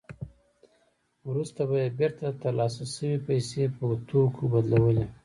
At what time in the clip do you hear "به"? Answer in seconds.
1.69-1.75